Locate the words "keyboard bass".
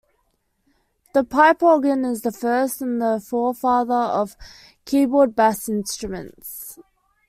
4.83-5.69